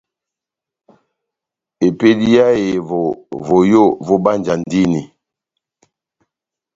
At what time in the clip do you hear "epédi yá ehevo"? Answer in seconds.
1.87-3.01